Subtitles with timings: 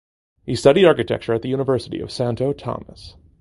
[0.43, 3.17] He studied architecture at the University of Santo Tomas.